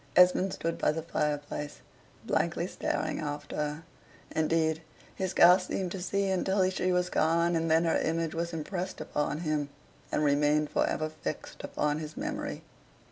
[0.15, 1.81] Esmond stood by the fireplace,
[2.25, 3.83] blankly staring after her.
[4.31, 4.81] Indeed,
[5.13, 8.99] he scarce seemed to see until she was gone; and then her image was impressed
[8.99, 9.69] upon him,
[10.11, 12.63] and remained for ever fixed upon his memory.